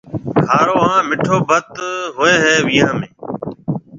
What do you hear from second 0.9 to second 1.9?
مِٺو ڀت